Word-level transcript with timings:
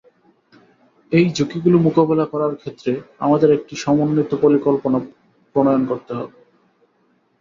এই 1.11 1.25
ঝুঁকিগুলো 1.35 1.77
মোকাবিলা 1.87 2.25
করার 2.33 2.53
ক্ষেত্রে 2.55 2.91
আমাদের 3.19 3.49
একটি 3.57 3.73
সমন্বিত 3.83 4.31
পরিকল্পনা 4.43 4.97
প্রণয়ন 5.55 5.83
করতে 5.89 6.11
হবে। 6.17 6.35